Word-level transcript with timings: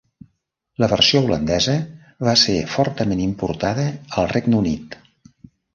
La 0.83 0.87
versió 0.93 1.21
holandesa 1.25 1.75
va 2.29 2.35
ser 2.47 2.57
fortament 2.77 3.23
importada 3.29 3.87
al 4.01 4.33
Regne 4.37 4.63
Unit. 4.65 5.03